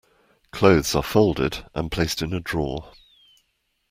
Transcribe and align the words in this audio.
Clothes 0.51 0.95
are 0.95 1.03
folded 1.03 1.63
and 1.75 1.91
placed 1.91 2.23
in 2.23 2.33
a 2.33 2.39
drawer. 2.39 2.91